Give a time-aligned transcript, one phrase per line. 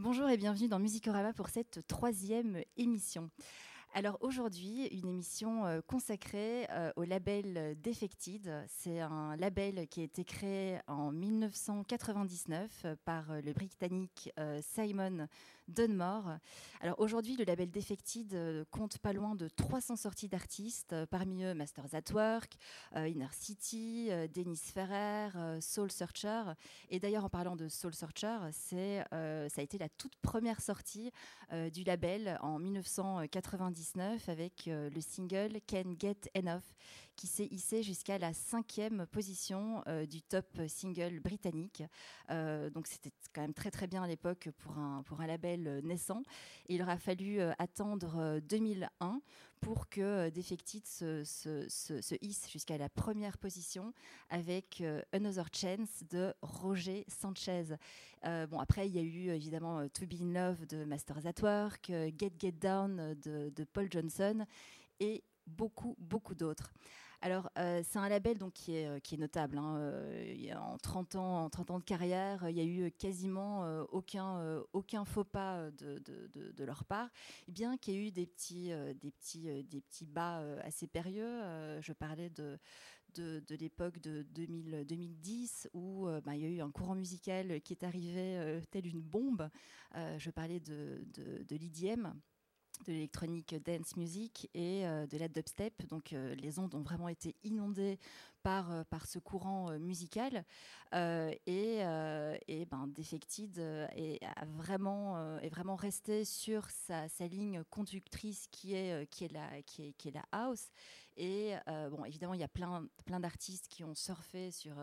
[0.00, 3.30] Bonjour et bienvenue dans Musicorama pour cette troisième émission.
[3.94, 8.48] Alors aujourd'hui, une émission euh, consacrée euh, au label Defected.
[8.68, 14.30] C'est un label qui a été créé en 1999 euh, par le Britannique
[14.60, 15.26] Simon
[15.68, 16.38] Dunmore.
[16.80, 21.94] Alors aujourd'hui, le label Defected compte pas loin de 300 sorties d'artistes, parmi eux Masters
[21.94, 22.54] at Work,
[22.94, 26.42] Inner City, Dennis Ferrer, Soul Searcher.
[26.88, 31.10] Et d'ailleurs, en parlant de Soul Searcher, c'est, ça a été la toute première sortie
[31.72, 36.62] du label en 1999 avec euh, le single Can Get Enough
[37.18, 41.82] qui s'est hissé jusqu'à la cinquième position euh, du top single britannique.
[42.30, 45.80] Euh, donc c'était quand même très très bien à l'époque pour un, pour un label
[45.82, 46.22] naissant.
[46.68, 49.20] il aura fallu attendre 2001
[49.60, 53.92] pour que Defected se, se, se, hisse jusqu'à la première position
[54.30, 54.80] avec
[55.12, 57.64] Another Chance de Roger Sanchez.
[58.22, 61.86] bon, après, il y a eu évidemment To Be in Love de Masters at Work,
[62.16, 64.46] Get Get Down de Paul Johnson
[65.00, 66.72] et beaucoup, beaucoup d'autres.
[67.20, 69.58] Alors, euh, c'est un label donc, qui, est, euh, notable.
[69.58, 69.76] Hein.
[69.78, 75.04] Euh, en, 30 ans, en 30 ans de carrière, il y a eu quasiment aucun,
[75.04, 77.08] faux pas de, leur part,
[77.48, 81.42] bien qu'il y ait eu des petits, des petits, des petits bas assez périlleux.
[81.80, 82.58] je parlais de,
[83.58, 87.84] l'époque de 2000, 2010 où bah, il y a eu un courant musical qui est
[87.84, 89.48] arrivé tel une bombe.
[89.94, 91.04] je parlais de
[91.50, 92.12] l'IDM
[92.86, 95.86] de l'électronique dance music et euh, de la dubstep.
[95.88, 97.98] Donc euh, les ondes ont vraiment été inondées
[98.42, 100.44] par, euh, par ce courant musical.
[100.94, 101.80] et,
[102.48, 104.20] et ben, Defected est,
[104.56, 109.92] vraiment, est vraiment resté sur sa, ligne conductrice qui est, qui, est la, qui, est,
[109.92, 110.70] qui est la house.
[111.20, 114.76] Et bon, évidemment, il y a plein, plein d'artistes qui ont surfé sur,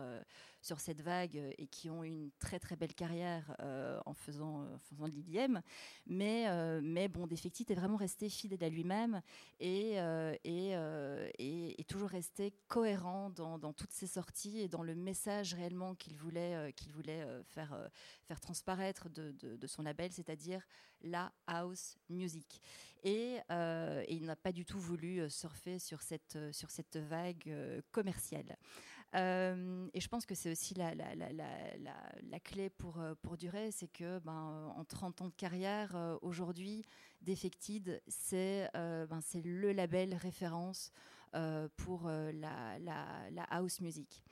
[0.60, 3.56] sur cette vague et qui ont une très très belle carrière
[4.04, 5.58] en, faisant, en faisant de l'IDM.
[6.06, 6.46] Mais,
[6.82, 9.22] mais bon, Defected est vraiment resté fidèle à lui-même
[9.58, 9.96] et,
[10.44, 10.74] et,
[11.38, 16.72] et, toujours resté cohérent dans, toutes ses sorties et dans le message réellement qu'il voulait,
[16.74, 17.76] qu'il voulait faire,
[18.24, 20.62] faire transparaître de, de, son label, c'est-à-dire
[21.02, 22.60] la house music.
[23.04, 23.38] Et,
[24.08, 28.56] il n'a pas du tout voulu surfer sur cette euh, sur cette vague euh, commerciale.
[29.14, 33.70] Euh, et je pense que c'est aussi la, la, la, la, clé pour, pour durer,
[33.70, 36.84] c'est que ben, en 30 ans de carrière, aujourd'hui,
[37.22, 40.90] Defected, c'est ben, le label référence
[41.76, 42.78] pour la,
[43.50, 44.22] house music.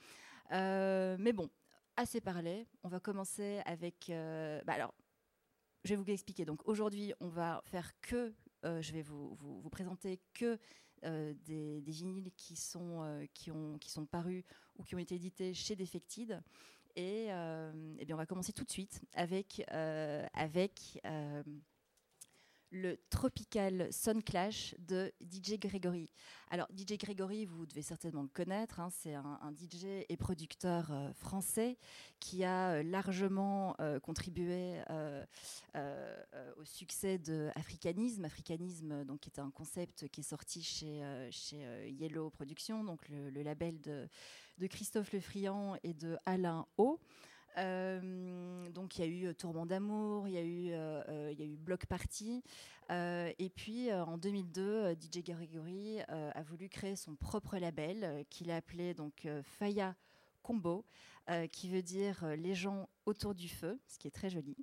[0.51, 1.51] mais bon,
[1.97, 4.07] assez parlé, on va commencer avec...
[4.09, 4.95] Bah alors,
[5.85, 6.45] je vais vous expliquer.
[6.45, 10.59] Donc aujourd'hui, on va faire que, je vais vous, vous, présenter que
[11.05, 14.43] euh, des, vinyles qui sont, euh, qui, ont, qui sont parus
[14.79, 16.43] ou qui ont été édités chez Defected.
[16.97, 21.01] Et, euh, eh bien on va commencer tout de suite avec, avec
[22.75, 26.11] le Tropical Sun Clash de DJ Gregory.
[26.51, 31.13] Alors DJ Gregory, vous devez certainement le connaître, hein, c'est un, DJ et producteur euh,
[31.13, 31.79] français
[32.19, 34.81] qui a euh, largement euh, contribué
[36.59, 38.25] au succès de Africanisme.
[38.25, 41.03] Africanisme, donc, est un concept qui est sorti chez,
[41.89, 44.09] Yellow Productions, donc le, le label de,
[44.59, 46.99] de Christophe Lefriand et de Alain O.
[47.59, 51.39] Euh, donc il y a eu euh, Tourment d'amour, il y a eu, euh, il
[51.39, 52.43] y a eu Block Party,
[52.91, 58.93] et puis en 2002, DJ Gregory a voulu créer son propre label qu'il a appelé
[58.93, 59.95] donc Faya
[60.43, 60.85] Combo,
[61.51, 64.55] qui veut dire les gens autour du feu, ce qui est très joli.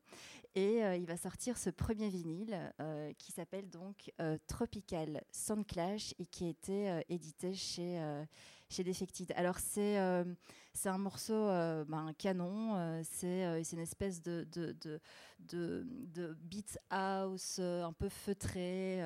[0.53, 2.72] Et il va sortir ce premier vinyle
[3.18, 4.12] qui s'appelle donc
[4.46, 8.00] Tropical Sound Clash et qui a été édité chez
[8.71, 9.33] chez Defected.
[9.35, 10.23] Alors c'est euh,
[10.85, 15.01] un morceau, euh, ben, un canon, euh, c'est une espèce de, de, de,
[15.39, 19.01] de, beat house un peu feutré,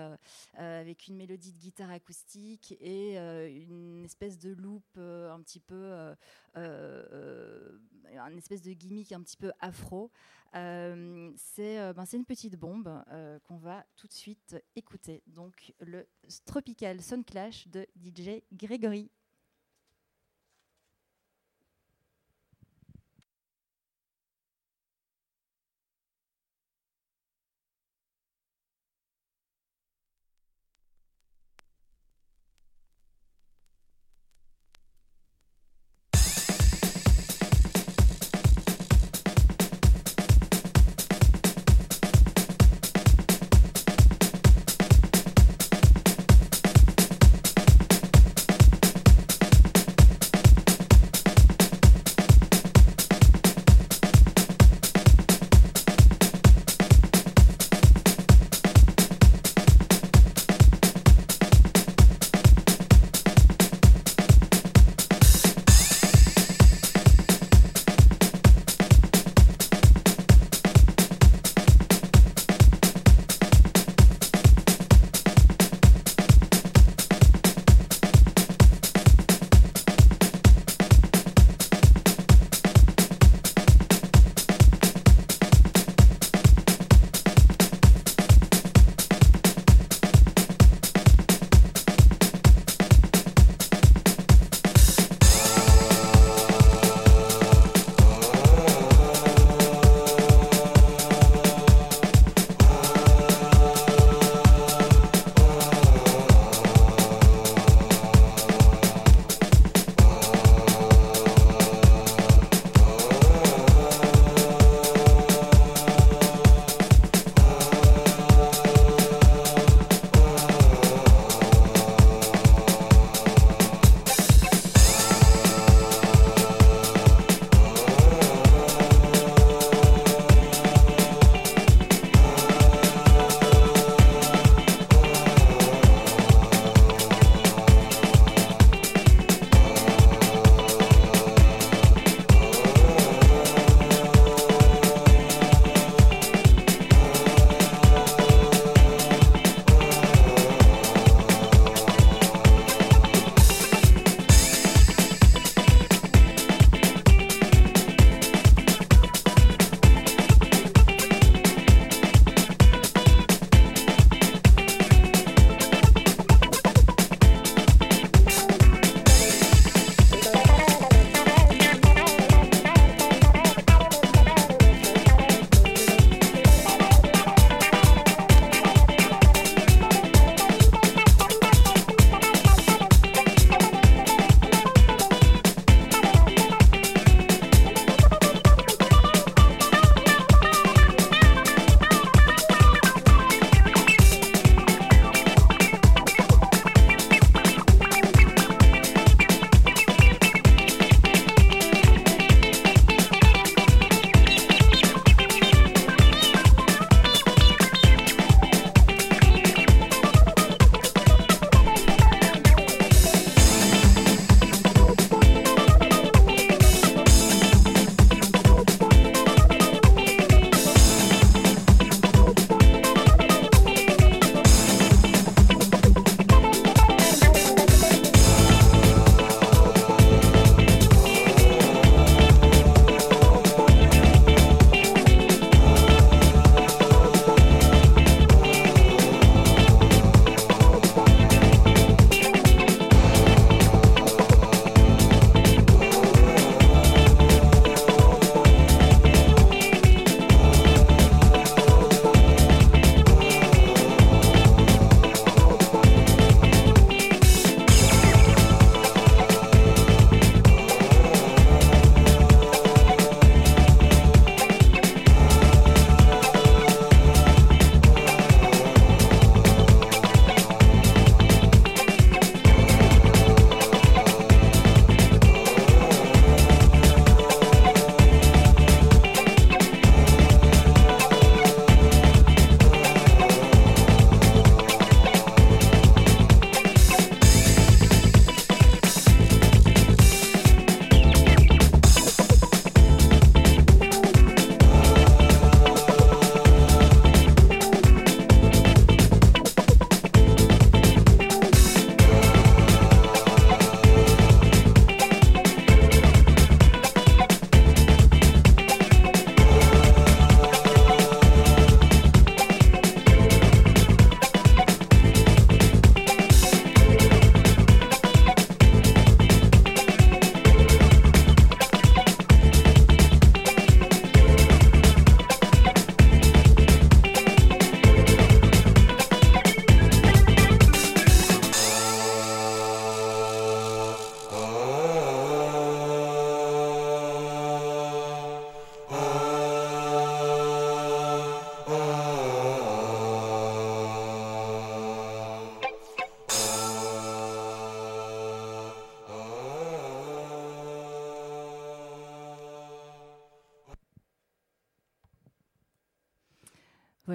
[0.54, 6.14] avec une mélodie de guitare acoustique et une espèce de loop un petit peu,
[6.56, 10.12] une espèce de gimmick un petit peu afro.
[10.54, 13.04] c'est ben, une petite bombe
[13.46, 15.24] qu'on va tout de suite écouter.
[15.28, 16.08] Donc le
[16.46, 19.10] Tropical Sun Clash de DJ Gregory.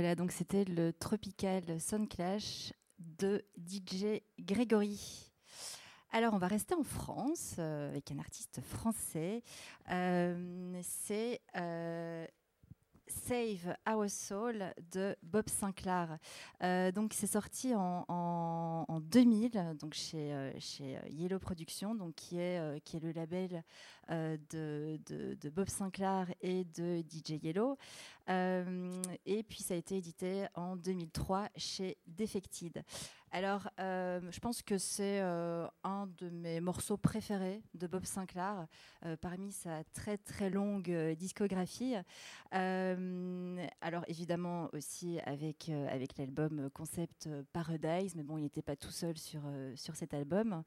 [0.01, 5.31] Voilà, donc c'était le Tropical Sun Clash de DJ Grégory.
[6.11, 9.43] Alors, on va rester en France euh, avec un artiste français.
[9.91, 12.27] Euh, c'est euh,
[13.11, 16.19] Save Our Soul de Bob Sinclair.
[16.95, 23.01] donc c'est sorti en, 2000 donc chez, chez Yellow Productions donc qui est, qui est
[23.01, 23.63] le label
[24.09, 27.77] de, Bob Sinclair et de DJ Yellow.
[28.29, 32.83] et puis ça a été édité en 2003 chez Defected.
[33.33, 38.67] Alors, euh, je pense que c'est euh, un de mes morceaux préférés de Bob Sinclair,
[39.07, 41.95] euh, parmi sa très très longue discographie.
[42.51, 49.17] alors, évidemment, aussi avec, avec l'album Concept Paradise, mais bon, il n'était pas tout seul
[49.17, 49.43] sur,
[49.77, 50.65] sur cet album.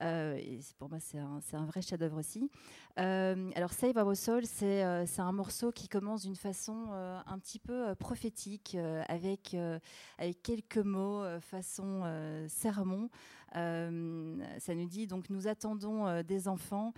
[0.00, 2.50] et pour moi, c'est un, un, vrai chef-d'œuvre aussi.
[2.96, 6.92] alors, Save Our Soul, c'est un morceau qui commence d'une façon
[7.26, 8.76] un petit peu prophétique,
[9.08, 9.54] avec,
[10.18, 13.08] avec quelques mots, façon euh, sermon.
[13.54, 16.92] Euh, ça nous dit donc nous attendons euh, des enfants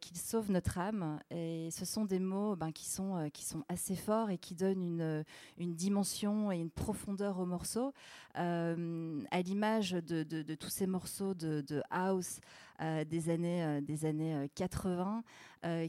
[0.00, 1.18] qu'ils sauvent notre âme.
[1.30, 4.82] Et ce sont des mots ben, qui, sont, qui sont assez forts et qui donnent
[4.82, 5.24] une,
[5.58, 7.92] une dimension et une profondeur au morceau.
[8.34, 12.40] à l'image de, de, tous ces morceaux de, house
[12.80, 15.24] des années, des années 80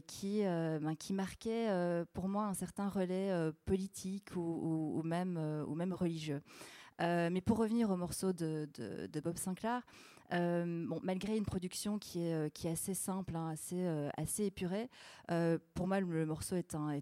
[0.06, 5.36] qui, ben, qui marquaient pour moi un certain relais politique ou, même,
[5.68, 6.40] ou même religieux.
[7.00, 8.68] Euh, mais pour revenir au morceau de,
[9.22, 9.82] Bob Sinclair,
[10.32, 13.54] euh, bon, malgré une production qui est, euh, assez simple, hein,
[14.16, 14.88] assez, épurée,
[15.74, 17.00] pour moi le, morceau est un,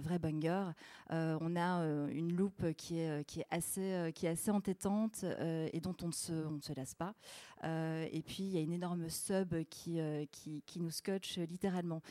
[0.00, 0.72] vrai banger.
[1.10, 6.12] on a une loupe qui est, assez, entêtante et dont on ne
[6.60, 7.14] se, lasse pas.
[7.62, 12.02] et puis il y a une énorme sub qui, qui nous scotche littéralement.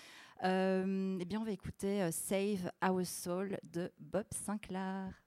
[0.43, 5.26] eh bien, on va écouter Save Our Soul de Bob Sinclair.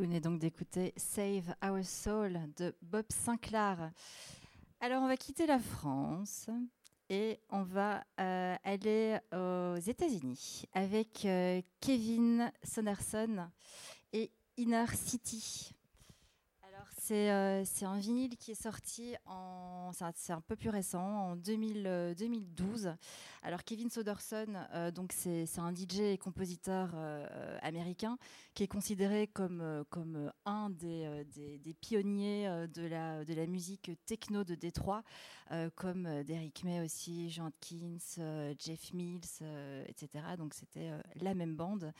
[0.00, 3.92] Vous venez donc d'écouter Save Our Soul de Bob Sinclair.
[4.80, 6.48] Alors, on va quitter la France
[7.10, 13.46] et on va euh, aller aux États-Unis avec euh, Kevin Sonnerson
[14.14, 15.74] et Inner City.
[17.10, 19.90] Euh, c'est un vinyle qui est sorti en.
[20.14, 22.86] C'est un peu plus récent, en 2012.
[22.86, 22.92] Euh,
[23.42, 26.94] Alors, Kevin Soderson, euh, c'est un DJ et compositeur
[27.62, 28.18] américain
[28.54, 31.24] qui est considéré comme, comme un des,
[31.58, 35.02] des, pionniers de, la, de la musique techno de Détroit,
[35.74, 39.42] comme Derrick May aussi, Jean Atkins, Jeff Mills,
[39.86, 40.24] etc.
[40.36, 41.92] Donc, c'était la même bande.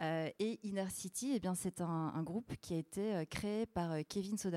[0.00, 4.51] et Inner City, eh c'est un, un, groupe qui a été créé par Kevin Soderson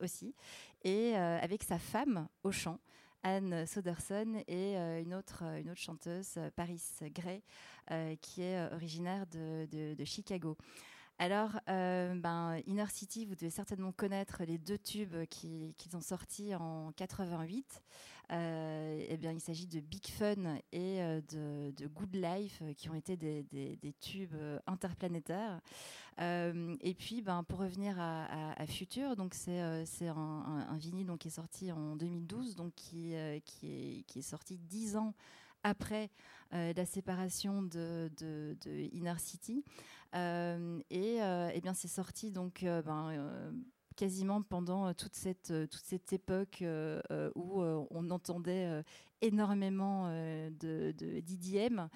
[0.00, 0.34] aussi,
[0.82, 2.78] et euh, avec sa femme au chant.
[3.22, 6.80] Anne Soderson et euh, une, autre, une autre chanteuse, Paris
[7.12, 7.42] Gray,
[7.90, 10.56] euh, qui est originaire de, de, Chicago.
[11.18, 16.92] Alors, ben, Inner City, vous devez certainement connaître les deux tubes qu'ils ont sortis en
[16.92, 17.82] 88.
[18.30, 23.16] Eh bien, il s'agit de Big Fun et de, de, Good Life, qui ont été
[23.16, 24.36] des, tubes
[24.66, 25.60] interplanétaires.
[26.20, 31.20] Euh, et puis, ben, pour revenir à, Future, donc c'est euh, un, un, vinyle donc,
[31.20, 35.14] qui est sorti en 2012, donc qui, euh, qui, est, sorti dix ans
[35.62, 36.10] après
[36.52, 38.10] la séparation de,
[38.92, 39.64] Inner City.
[40.14, 43.52] et, et, bien, c'est sorti donc ben,
[43.96, 46.62] quasiment pendant toute cette, toute cette époque
[47.34, 48.82] où on entendait
[49.22, 51.88] énormément de, de d'IDM.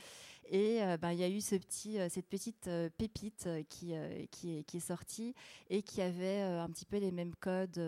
[0.47, 3.95] Et euh, ben, il y a eu ce petit, euh, cette petite euh, pépite qui,
[4.31, 5.35] qui, est, sortie
[5.69, 7.81] et qui avait un petit peu les mêmes codes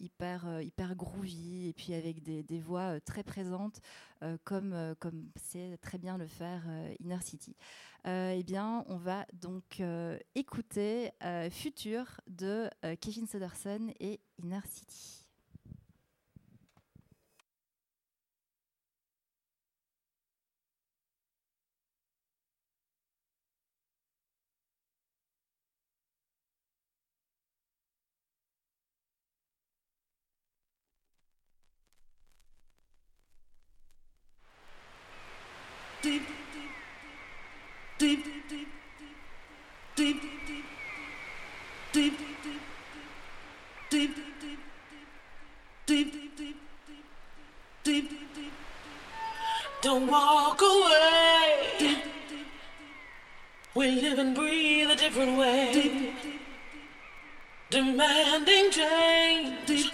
[0.00, 3.80] hyper, hyper groovy et puis avec des, voix très présentes
[4.44, 6.62] comme, comme c'est très bien le faire
[7.00, 7.56] Inner City.
[8.06, 9.82] eh bien, on va donc
[10.34, 11.12] écouter
[11.50, 12.68] Future de
[13.00, 15.23] Kevin Soderson et Inner City.
[53.84, 56.14] We live and breathe a different way.
[57.68, 59.92] Demanding change.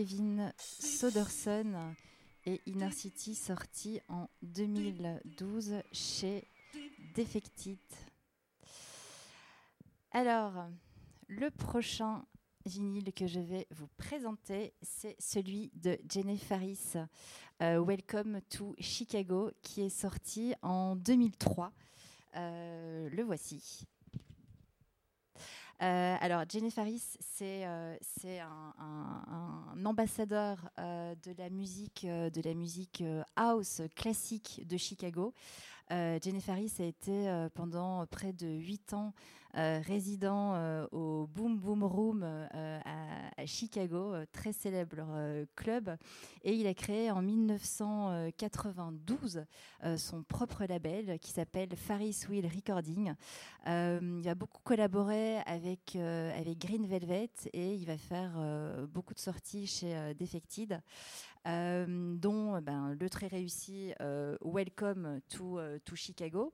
[0.00, 1.94] Kevin Soderson
[2.46, 6.48] et Inner City sorti en 2012 chez
[7.14, 7.76] Defected.
[10.12, 10.54] Alors,
[11.28, 12.24] le prochain
[12.64, 16.94] vinyle que je vais vous présenter, c'est celui de Jenny Faris,
[17.60, 21.74] euh, Welcome to Chicago, qui est sorti en 2003.
[22.36, 23.86] Euh, le voici.
[25.82, 27.96] Euh, alors, Jenny Faris, c'est euh,
[28.78, 33.02] un, ambassadeur euh, de la musique, de la musique
[33.36, 35.32] house classique de Chicago.
[35.90, 39.12] Jenny Faris a été pendant près de huit ans
[39.54, 44.98] résident euh, au Boom Boom Room euh, à, Chicago, très célèbre
[45.56, 45.96] club.
[46.42, 49.46] Et il a créé en 1992
[49.96, 53.14] son propre label qui s'appelle Faris Wheel Recording.
[53.66, 55.96] il a beaucoup collaboré avec,
[56.58, 58.38] Green Velvet et il va faire
[58.88, 60.82] beaucoup de sorties chez Defected.
[61.46, 63.94] dont ben, le très réussi
[64.44, 65.58] Welcome to
[65.94, 66.52] Chicago,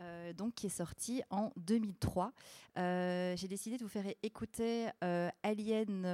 [0.00, 2.32] euh, donc, qui est sorti en 2003.
[2.78, 6.04] Euh, j'ai décidé de vous faire écouter euh, Alien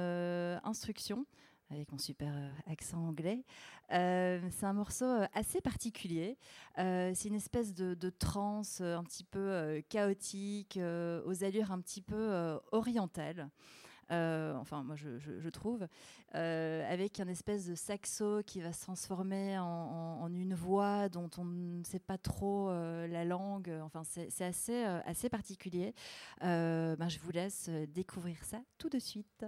[0.63, 1.25] Instruction
[1.69, 2.31] avec mon super
[2.67, 3.43] accent anglais.
[3.89, 6.37] c'est un morceau assez particulier.
[6.77, 12.59] c'est une espèce de, de trance un petit peu chaotique, aux allures un petit peu
[12.71, 13.49] orientales.
[14.11, 15.87] Euh, enfin moi je, trouve,
[16.35, 21.45] euh, avec un espèce de saxo qui va se transformer en, une voix dont on
[21.45, 23.71] ne sait pas trop euh, la langue.
[23.83, 25.93] Enfin c'est assez, assez particulier.
[26.41, 29.45] Ben, je vous laisse découvrir ça tout de suite.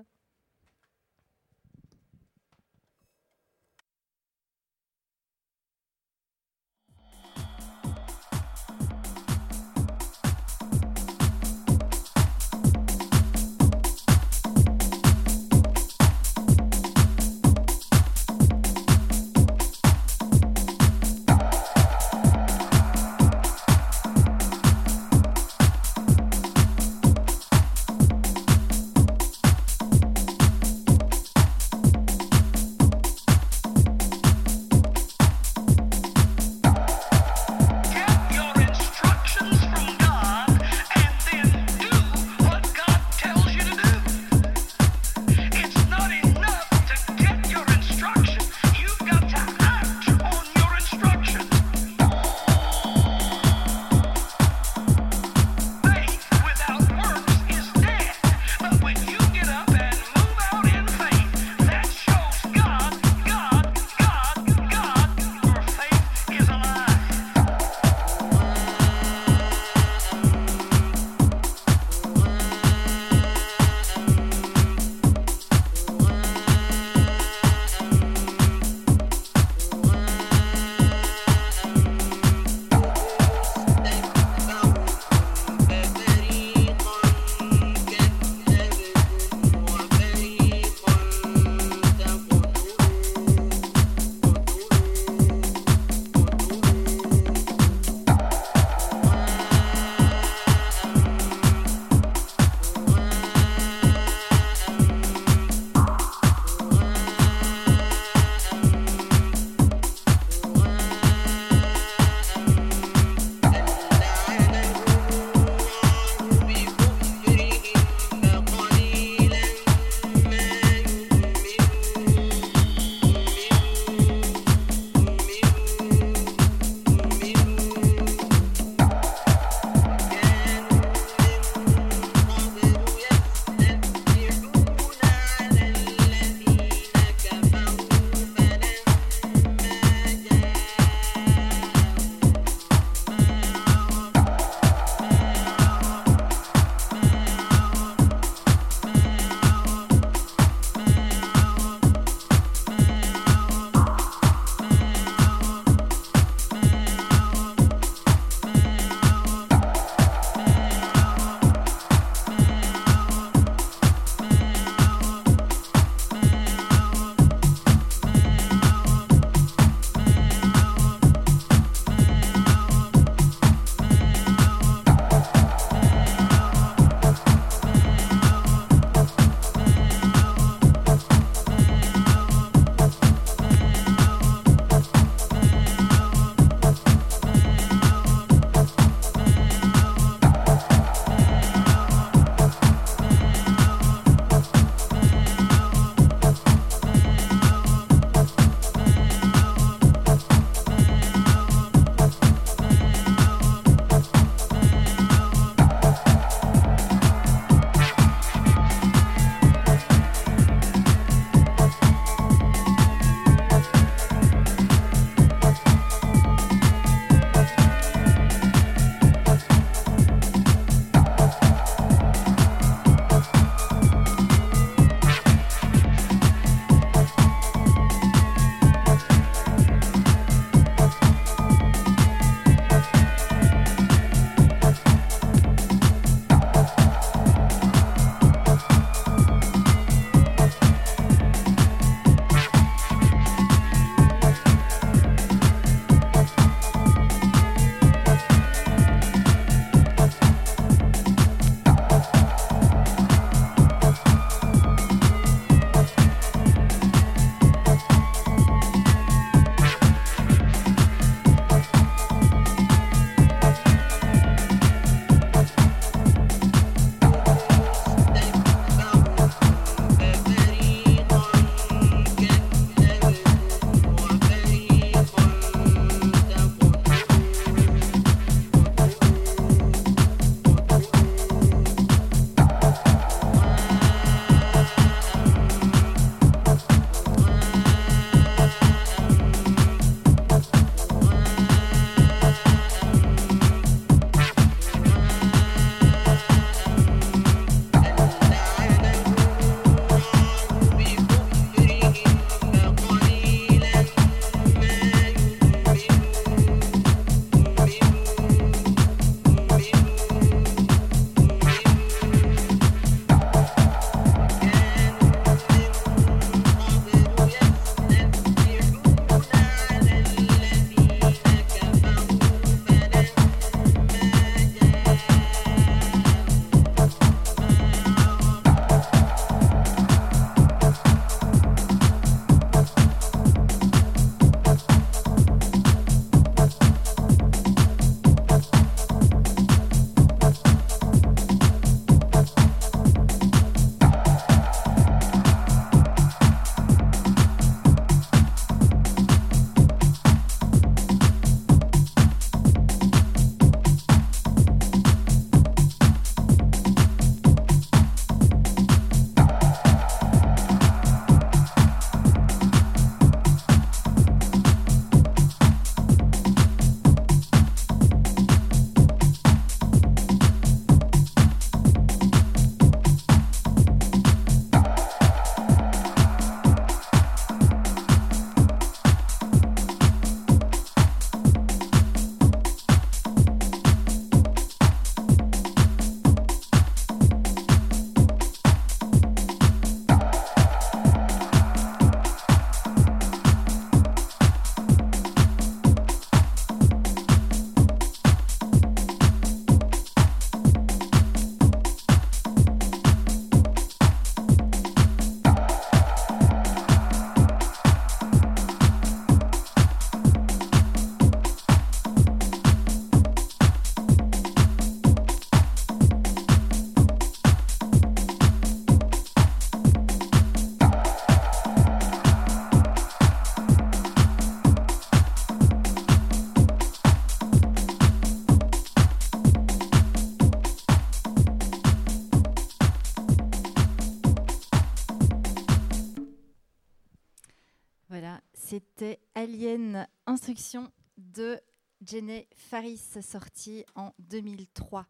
[438.55, 441.41] C'était Alien Instruction de
[441.81, 444.87] Jenny Faris, sorti en 2003.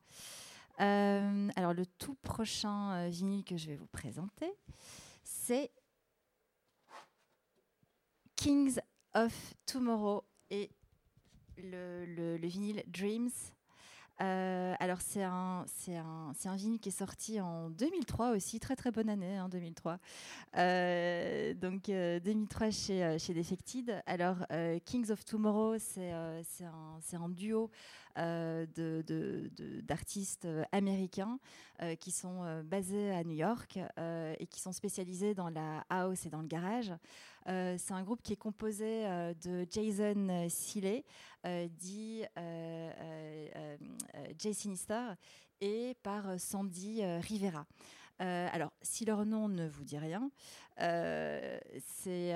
[0.82, 4.54] Euh, alors, le tout prochain euh, vinyle que je vais vous présenter,
[5.24, 5.72] c'est
[8.36, 8.78] Kings
[9.16, 10.70] of Tomorrow et
[11.58, 13.32] le, le vinyle Dreams
[14.22, 18.76] euh, alors c'est un, c'est un, un vinyle qui est sorti en 2003 aussi, très
[18.76, 20.00] très bonne année, hein, 2003.
[20.58, 24.02] Euh, donc 2003 euh, chez, chez Defected.
[24.06, 24.38] Alors
[24.86, 26.42] Kings of Tomorrow, c'est, un,
[27.14, 27.70] un duo
[28.16, 29.52] de, de,
[29.82, 31.38] d'artistes américains
[32.00, 36.42] qui sont basés à New York et qui sont spécialisés dans la house et dans
[36.42, 36.94] le garage.
[37.48, 41.04] Euh, c'est un groupe qui est composé euh, de Jason Seeley,
[41.46, 42.24] euh, dit
[44.38, 45.14] Jay Sinister,
[45.62, 47.66] et par Sandy Rivera.
[48.20, 50.30] alors, si leur nom ne vous dit rien,
[50.78, 52.34] c'est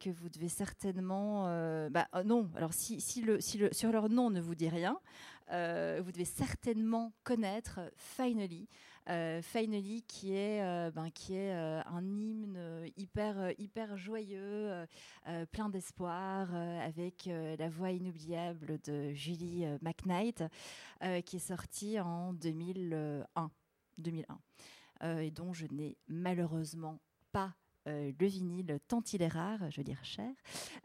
[0.00, 1.44] que vous devez certainement.
[1.90, 4.98] bah, non, alors si, leur nom ne vous dit rien,
[5.48, 8.66] vous devez certainement connaître Finally,
[9.06, 14.86] Finally, qui est, euh, ben, qui est euh, un hymne hyper, hyper joyeux,
[15.50, 20.44] plein d'espoir, avec la voix inoubliable de Julie McKnight,
[21.24, 23.50] qui est sortie en 2001.
[23.98, 24.38] 2001
[25.20, 27.00] et dont je n'ai malheureusement
[27.32, 27.54] pas
[27.88, 30.30] euh, le vinyle, tant il est rare, je veux dire cher.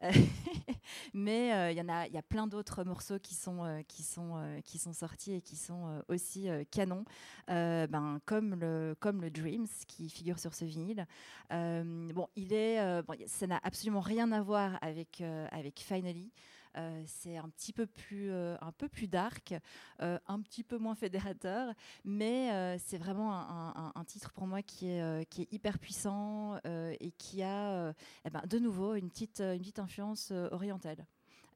[0.03, 0.11] Euh,
[1.13, 4.61] mais euh, il y en a, y a plein d'autres morceaux qui sont, qui, sont,
[4.65, 7.05] qui sont sortis et qui sont aussi canons,
[7.47, 11.05] ben, comme, le, comme le Dreams qui figure sur ce vinyle.
[11.51, 15.21] bon, il est, bon, ça n'a absolument rien à voir avec,
[15.51, 16.31] avec Finally.
[16.77, 19.55] Euh, c'est un petit peu plus, euh, un peu plus dark,
[20.01, 21.73] euh, un petit peu moins fédérateur,
[22.05, 27.93] mais c'est vraiment un, titre pour moi qui est, hyper puissant et qui a
[28.25, 31.05] eh ben, de nouveau une petite, une petite influence orientale.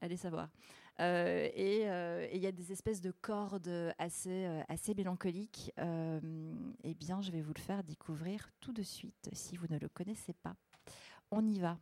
[0.00, 0.48] Allez savoir.
[0.98, 1.82] et
[2.32, 5.72] il y a des espèces de cordes assez, assez mélancoliques.
[5.78, 9.88] eh bien, je vais vous le faire découvrir tout de suite si vous ne le
[9.88, 10.56] connaissez pas.
[11.30, 11.78] On y va.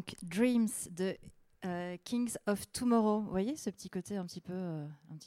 [0.00, 1.14] Donc Dreams de
[1.66, 3.20] euh, Kings of Tomorrow.
[3.20, 4.86] Vous voyez ce petit côté un petit peu, euh,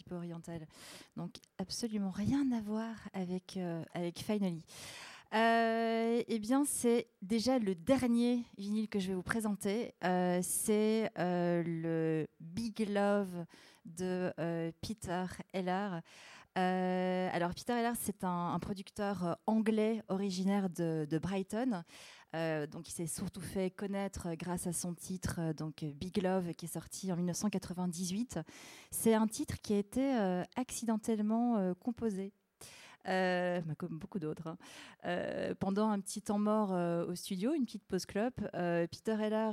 [0.09, 0.65] oriental.
[1.15, 3.83] Donc absolument rien à voir avec, euh,
[4.15, 4.65] Finally.
[5.31, 9.93] eh bien, c'est déjà le dernier vinyle que je vais vous présenter.
[10.41, 13.45] c'est le Big Love
[13.85, 14.33] de
[14.81, 16.01] Peter Heller.
[16.55, 21.83] alors, Peter Heller, c'est un, producteur anglais originaire de Brighton.
[22.35, 26.53] Euh, donc, il s'est surtout fait connaître grâce à son titre, euh, donc Big Love,
[26.53, 28.39] qui est sorti en 1998.
[28.91, 32.33] C'est un titre qui a été euh, accidentellement composé.
[33.07, 34.47] euh, bah, comme beaucoup d'autres.
[34.47, 34.57] Hein.
[35.05, 38.33] Euh, pendant un petit temps mort euh, au studio, une petite pause club,
[38.91, 39.51] Peter Heller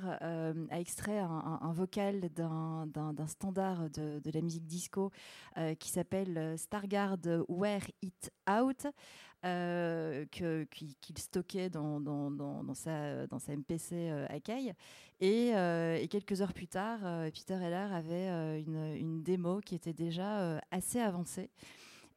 [0.70, 5.10] a extrait un, vocal d'un standard de, la musique disco
[5.78, 7.18] qui s'appelle Stargard
[7.48, 8.86] Wear It Out.
[9.42, 14.74] Qu'il stockait dans, sa, MPC Akai.
[15.20, 17.00] Et, et, quelques heures plus tard,
[17.32, 21.50] Peter Heller avait une, une, démo qui était déjà assez avancée.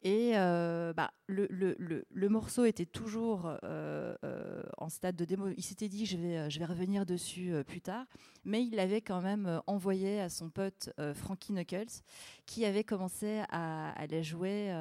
[0.03, 5.47] Et euh, bah, le, morceau était toujours euh, euh, en stade de démo.
[5.55, 8.05] Il s'était dit je vais, je vais revenir dessus plus tard,
[8.43, 12.01] mais il l'avait quand même envoyé à son pote Frankie Knuckles,
[12.45, 14.73] qui avait commencé à, à la jouer,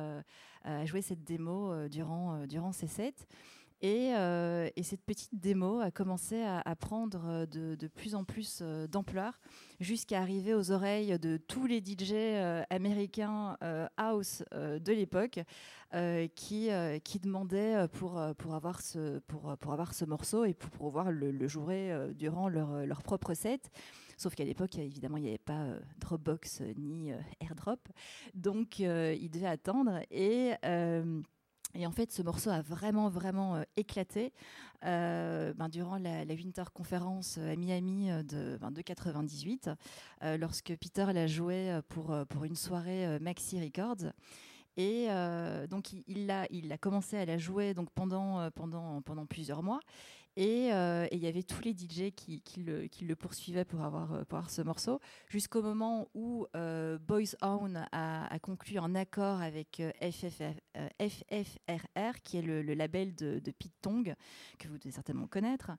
[0.64, 3.26] à jouer cette démo durant, durant ses sets.
[3.84, 8.86] Euh, et, cette petite démo a commencé à, prendre euh, de, plus en plus euh,
[8.86, 9.40] d'ampleur
[9.80, 12.12] jusqu'à arriver aux oreilles de tous les DJ
[12.70, 13.56] américains
[13.96, 15.40] house de l'époque
[16.36, 16.68] qui,
[17.04, 21.48] qui demandaient pour, pour, avoir ce, pour, pour avoir ce morceau et pour pouvoir le,
[21.48, 23.70] jouer durant leur, leur propre set.
[24.22, 25.66] Sauf qu'à l'époque, évidemment, il n'y avait pas
[25.98, 27.10] Dropbox ni
[27.40, 27.88] AirDrop.
[28.34, 30.00] Donc, ils devaient attendre.
[30.10, 30.52] Et
[31.74, 34.32] et en fait, ce morceau a vraiment, vraiment euh, éclaté
[34.84, 39.70] euh, ben, durant la, Winter Conference euh, à Miami de, ben, 98,
[40.38, 44.12] lorsque Peter l'a joué pour, pour une soirée Maxi Records.
[44.76, 45.08] Et
[45.68, 49.80] donc, il, a, il a commencé à la jouer donc, pendant, pendant, pendant plusieurs mois.
[50.38, 54.38] Euh, et il y avait tous les DJ qui, le, poursuivaient pour avoir, euh, pour
[54.38, 60.54] avoir ce morceau, jusqu'au moment où euh, Boys Own a, conclu un accord avec FFR,
[62.22, 64.14] qui est le, label de, Pete Tong,
[64.58, 65.72] que vous devez certainement connaître.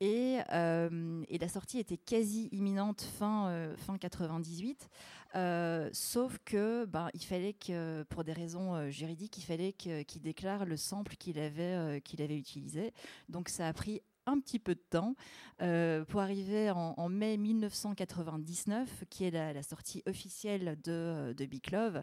[0.00, 4.88] Et, et la sortie était quasi imminente fin, fin 98.
[5.92, 10.76] Sauf que ben, il fallait que, pour des raisons juridiques, il fallait qu'il déclare le
[10.76, 12.92] sample qu'il avait, qu'il avait utilisé.
[13.28, 15.14] Donc ça a pris un petit peu de temps
[15.62, 22.02] euh, pour arriver en, mai 1999, qui est la, sortie officielle de, de, Big Love.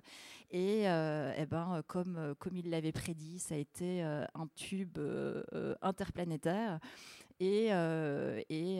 [0.49, 4.97] Et, euh, eh ben, comme, comme il l'avait prédit, ça a été euh, un tube
[5.81, 6.79] interplanétaire.
[7.39, 7.67] Et,
[8.49, 8.77] et,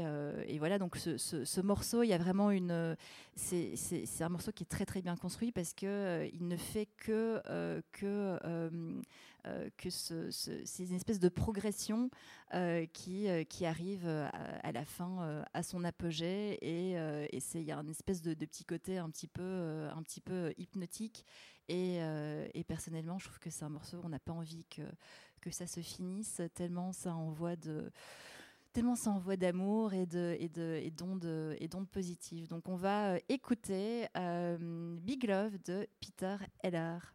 [0.47, 2.95] et, voilà, donc ce, ce, morceau, il y a vraiment une.
[3.35, 7.41] C'est un morceau qui est très très bien construit parce qu'il il ne fait que.
[7.91, 8.39] que
[9.45, 12.09] euh, que c'est une espèce de progression
[12.53, 17.77] euh, qui, euh, qui arrive à, la fin à son apogée et il y a
[17.77, 21.25] une espèce de, petit côté un petit peu, un petit peu hypnotique
[21.67, 21.97] et,
[22.53, 24.83] et personnellement je trouve que c'est un morceau on n'a pas envie que,
[25.41, 27.91] que ça se finisse tellement ça envoie de
[28.73, 32.47] tellement ça envoie d'amour et de et de et d'ondes et positives.
[32.47, 34.07] Donc on va écouter
[35.01, 37.13] Big Love de Peter Heller.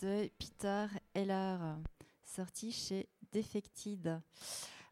[0.00, 1.58] De Peter Heller,
[2.24, 4.20] sorti chez Defected.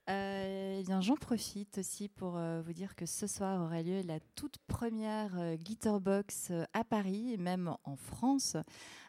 [0.09, 4.19] Euh, eh j'en profite aussi pour euh, vous dire que ce soir aura lieu la
[4.35, 8.57] toute première euh, Glitterbox à Paris, et même en France,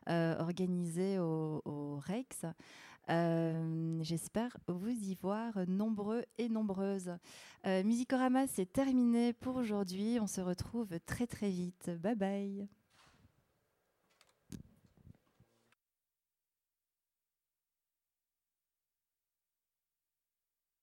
[0.07, 2.45] organisée au, au Rex.
[4.01, 7.11] J'espère vous y voir nombreux et nombreuses.
[7.65, 10.19] Musicorama, c'est terminé pour aujourd'hui.
[10.21, 11.89] On se retrouve très très vite.
[12.01, 12.67] Bye bye.